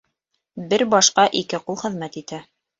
Бер 0.71 0.85
башҡа 0.95 1.27
ике 1.43 1.63
ҡул 1.69 1.81
хеҙмәт 1.85 2.21
итә. 2.25 2.45